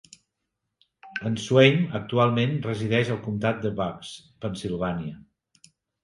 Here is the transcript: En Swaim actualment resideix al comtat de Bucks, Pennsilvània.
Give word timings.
En 1.29 1.33
Swaim 1.41 1.75
actualment 1.99 2.55
resideix 2.67 3.11
al 3.15 3.19
comtat 3.25 3.59
de 3.67 3.73
Bucks, 3.81 4.15
Pennsilvània. 4.47 5.67